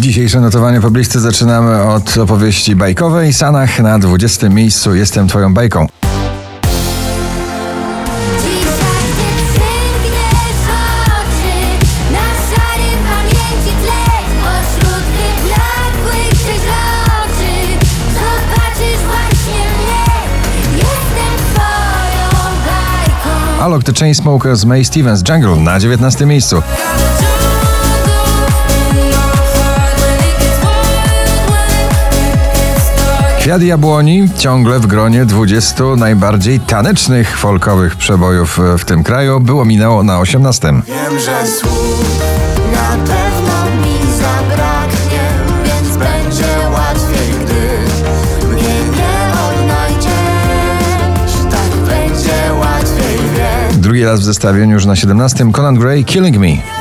Dzisiejsze 0.00 0.40
notowanie 0.40 0.80
poblisty 0.80 1.20
zaczynamy 1.20 1.82
od 1.82 2.18
opowieści 2.18 2.76
bajkowej. 2.76 3.32
Sanach 3.32 3.80
na 3.80 3.98
20 3.98 4.48
miejscu 4.48 4.94
Jestem 4.94 5.28
Twoją 5.28 5.54
bajką. 5.54 5.86
Alok 23.60 23.84
The 23.84 23.92
Chainsmokers 23.92 24.64
May 24.64 24.84
Stevens 24.84 25.22
Jungle 25.28 25.56
na 25.56 25.80
19 25.80 26.26
miejscu. 26.26 26.62
Kwiat 33.46 33.62
Jabłoni 33.62 34.28
ciągle 34.38 34.80
w 34.80 34.86
gronie 34.86 35.24
20 35.24 35.84
najbardziej 35.96 36.60
tanecznych 36.60 37.38
folkowych 37.38 37.96
przebojów 37.96 38.60
w 38.78 38.84
tym 38.84 39.04
kraju. 39.04 39.40
Było 39.40 39.64
minęło 39.64 40.02
na 40.02 40.20
18. 40.20 40.72
Wiem, 40.86 41.18
że 41.18 41.46
słów 41.46 42.20
na 42.72 42.96
pewno 42.96 43.86
mi 43.86 43.98
zabraknie, 44.16 45.20
więc 45.64 45.96
będzie 45.96 46.68
łatwiej, 46.72 47.34
gdy 47.44 47.78
mnie 48.48 48.74
nie 48.96 49.32
odnajdziesz. 49.48 50.12
Tak 51.50 51.70
będzie 51.70 52.54
łatwiej, 52.60 53.18
wiem. 53.36 53.80
Drugi 53.80 54.04
raz 54.04 54.20
w 54.20 54.24
zestawieniu 54.24 54.74
już 54.74 54.86
na 54.86 54.96
17. 54.96 55.52
Conan 55.52 55.74
Gray 55.74 56.04
Killing 56.04 56.38
Me. 56.38 56.75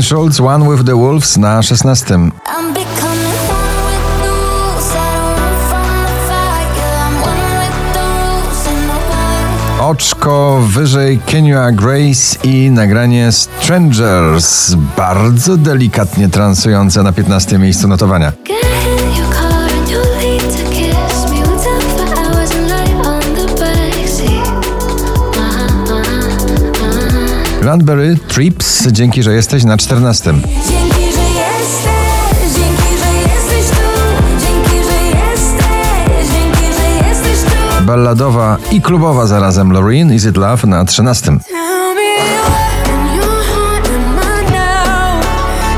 Robin 0.00 0.08
Schulz 0.08 0.40
One 0.40 0.66
with 0.66 0.86
the 0.86 0.96
Wolves 0.96 1.36
na 1.36 1.60
16. 1.60 2.32
I'm 2.46 2.72
becoming 2.72 3.36
one 3.52 3.76
with 3.84 4.04
the 4.22 4.30
rules 4.32 4.88
I 4.92 5.12
don't 5.12 5.36
run 5.36 5.56
from 5.68 5.88
the 6.08 6.16
fight 6.28 6.70
Yeah, 6.76 7.06
I'm 7.06 7.14
one 7.20 7.52
with 7.60 7.76
the 7.92 8.06
rules 8.16 8.66
and 8.66 8.88
no 8.88 8.96
one 9.84 9.90
Oczko 9.90 10.60
wyżej 10.68 11.18
Kenya 11.26 11.72
Grace 11.72 12.38
i 12.44 12.70
nagranie 12.70 13.32
Strangers. 13.32 14.74
Bardzo 14.96 15.56
delikatnie 15.56 16.28
transujące 16.28 17.02
na 17.02 17.12
15 17.12 17.58
miejscu 17.58 17.88
notowania. 17.88 18.32
Landberry 27.70 28.16
Trips, 28.28 28.86
dzięki, 28.86 29.22
że 29.22 29.34
jesteś 29.34 29.64
na 29.64 29.76
14. 29.76 30.32
Dzięki, 30.32 31.12
że 31.12 31.22
jesteś, 31.22 32.54
dzięki, 32.54 32.98
że 32.98 33.12
jesteś 33.32 33.76
tu. 33.78 33.88
Dzięki, 34.40 34.76
że 34.88 34.98
jesteś, 35.18 36.28
dzięki, 36.32 36.64
że 36.76 37.08
jesteś 37.08 37.52
tu. 37.52 37.84
Balladowa 37.84 38.56
i 38.70 38.80
klubowa 38.80 39.26
zarazem 39.26 39.72
Loreen 39.72 40.14
Is 40.14 40.24
It 40.24 40.36
Love 40.36 40.66
na 40.66 40.84
13. 40.84 41.26
Tell 41.26 41.38
me 41.94 42.02
what 42.42 42.88
in 42.88 43.16
your 43.16 43.42
heart 43.44 43.88
am 43.88 44.18
I 44.18 44.52
now? 44.52 45.20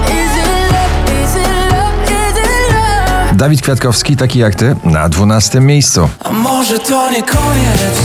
Is 0.09 0.37
it 0.37 0.73
love? 0.73 1.25
Is 1.25 1.37
it 1.37 1.73
love? 1.73 2.05
Is 2.05 2.37
it 2.39 2.75
love? 2.75 3.37
Dawid 3.37 3.63
Kwiatkowski, 3.63 4.17
taki 4.17 4.39
jak 4.39 4.55
ty, 4.55 4.77
na 4.85 5.09
12 5.09 5.61
miejscu. 5.61 6.09
A 6.25 6.33
może 6.33 6.79
to 6.79 7.11
nie 7.11 7.23
koniec? 7.23 8.03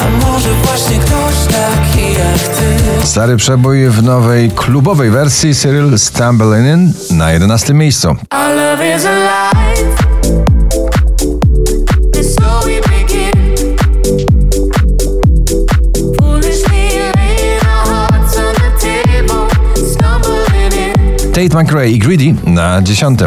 A 0.00 0.26
może 0.26 0.48
właśnie 0.64 0.98
ktoś 0.98 1.34
taki 1.46 2.12
jak 2.12 2.38
ty? 2.38 3.06
Stary 3.06 3.36
przebój 3.36 3.88
w 3.88 4.02
nowej 4.02 4.50
klubowej 4.50 5.10
wersji 5.10 5.54
Cyril 5.54 5.98
Stumbling 5.98 6.96
na 7.10 7.32
11 7.32 7.74
miejscu. 7.74 8.16
Tate 21.34 21.62
McRae 21.62 21.88
i 21.88 21.98
Greedy 21.98 22.34
na 22.46 22.82
10. 22.82 23.18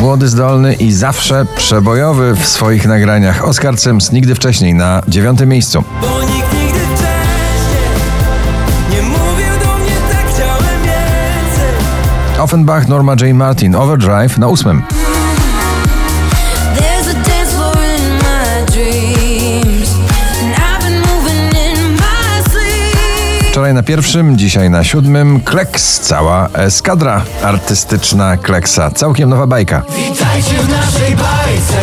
Młody, 0.00 0.28
zdolny 0.28 0.74
i 0.74 0.92
zawsze 0.92 1.46
przebojowy 1.56 2.34
w 2.34 2.46
swoich 2.46 2.86
nagraniach. 2.86 3.44
Oscar 3.44 3.78
Sims 3.78 4.12
nigdy 4.12 4.34
wcześniej 4.34 4.74
na 4.74 5.02
9 5.08 5.40
miejscu. 5.46 5.84
Tak. 6.00 6.30
Offenbach, 12.40 12.88
Norma 12.88 13.14
Jane 13.20 13.34
Martin, 13.34 13.74
Overdrive 13.74 14.38
na 14.38 14.48
8. 14.48 14.82
Wczoraj 23.70 23.82
na 23.82 23.88
pierwszym, 23.88 24.38
dzisiaj 24.38 24.70
na 24.70 24.84
siódmym. 24.84 25.40
Kleks, 25.40 26.00
cała 26.00 26.48
eskadra 26.52 27.24
artystyczna 27.42 28.36
Kleksa. 28.36 28.90
Całkiem 28.90 29.30
nowa 29.30 29.46
bajka. 29.46 29.82
Witajcie 29.88 30.62
w 30.62 30.68
naszej 30.68 31.16
bajce. 31.16 31.80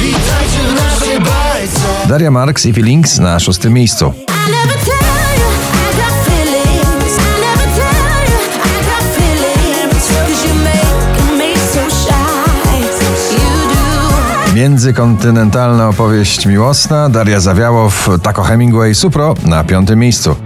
Witajcie 0.00 0.60
w 0.68 0.74
naszej 0.74 1.20
bajce. 1.20 2.08
Daria 2.08 2.30
Marks 2.30 2.66
i 2.66 2.72
Feelings 2.72 3.18
na 3.18 3.40
szóstym 3.40 3.72
miejscu. 3.72 4.14
Międzykontynentalna 14.60 15.88
opowieść 15.88 16.46
miłosna. 16.46 17.08
Daria 17.08 17.40
Zawiałow, 17.40 18.08
Taco 18.22 18.42
Hemingway, 18.42 18.94
Supro 18.94 19.34
na 19.44 19.64
piątym 19.64 19.98
miejscu. 19.98 20.36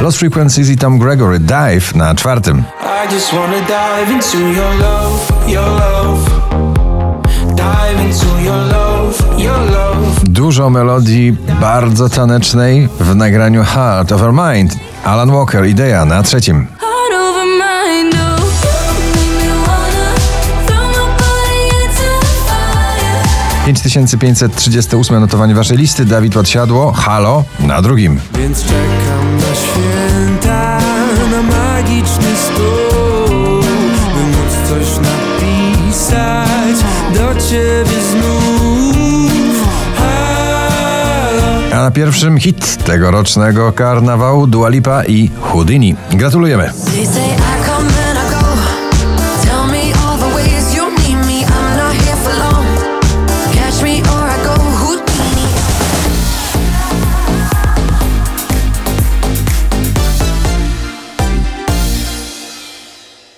Lost 0.00 0.18
Frequencies 0.18 0.70
i 0.70 0.76
Tom 0.76 0.98
Gregory, 0.98 1.38
Dive 1.38 1.94
na 1.94 2.14
czwartym. 2.14 2.64
I 3.08 3.14
just 3.14 3.32
wanna 3.32 3.60
dive 3.60 4.12
into 4.12 4.38
your 4.38 4.74
love, 4.80 5.48
your 5.48 5.66
love. 5.66 6.30
Dive 7.56 8.06
into 8.08 8.26
your 8.26 8.36
love, 8.36 8.44
your 8.44 8.56
love. 8.56 8.65
Dużo 10.66 10.78
melodii 10.78 11.36
bardzo 11.60 12.08
tanecznej 12.08 12.88
w 13.00 13.16
nagraniu 13.16 13.64
Heart 13.64 14.12
of 14.12 14.22
Our 14.22 14.32
Mind. 14.32 14.76
Alan 15.04 15.30
Walker, 15.30 15.66
Idea 15.66 16.04
na 16.04 16.22
trzecim. 16.22 16.66
Heart 16.66 17.12
over 17.20 17.44
mind, 17.46 18.14
oh. 18.14 18.42
Make 19.14 19.46
me 19.46 19.52
wanna 19.66 20.14
throw 20.66 20.86
my 20.88 21.06
body 21.18 21.62
into 21.84 22.08
the 22.20 22.26
fire. 22.46 23.74
5538 23.74 25.20
notowanie 25.20 25.54
waszej 25.54 25.76
listy. 25.76 26.04
Dawid 26.04 26.34
Podsiadło, 26.34 26.92
Halo 26.92 27.44
na 27.60 27.82
drugim. 27.82 28.20
Więc 28.34 28.62
czekam 28.62 29.36
na 29.36 29.54
święta, 29.54 30.78
na 31.30 31.42
magiczny 31.42 32.36
stół, 32.44 33.60
by 34.14 34.22
móc 34.26 34.52
coś 34.68 34.88
napisać 35.06 36.76
do 37.14 37.40
ciebie 37.40 38.02
znów. 38.12 38.45
Na 41.86 41.90
pierwszym 41.90 42.38
hit 42.38 42.76
tegorocznego 42.84 43.72
karnawału 43.72 44.46
Dua 44.46 44.68
Lipa 44.68 45.04
i 45.04 45.30
Houdini. 45.40 45.94
Gratulujemy. 46.12 46.70